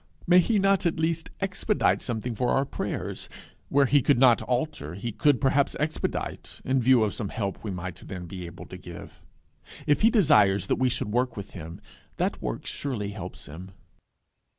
May 0.25 0.39
he 0.39 0.57
not 0.57 0.87
at 0.87 0.99
least 0.99 1.29
expedite 1.41 2.01
something 2.01 2.33
for 2.33 2.49
our 2.49 2.65
prayers? 2.65 3.29
Where 3.69 3.85
he 3.85 4.01
could 4.01 4.17
not 4.17 4.41
alter, 4.41 4.95
he 4.95 5.11
could 5.11 5.39
perhaps 5.39 5.75
expedite, 5.79 6.59
in 6.65 6.81
view 6.81 7.03
of 7.03 7.13
some 7.13 7.29
help 7.29 7.63
we 7.63 7.69
might 7.69 7.97
then 8.07 8.25
be 8.25 8.47
able 8.47 8.65
to 8.65 8.79
give. 8.79 9.21
If 9.85 10.01
he 10.01 10.09
desires 10.09 10.65
that 10.65 10.77
we 10.79 10.89
should 10.89 11.11
work 11.11 11.37
with 11.37 11.51
him, 11.51 11.79
that 12.17 12.41
work 12.41 12.65
surely 12.65 13.09
helps 13.11 13.45
him! 13.45 13.73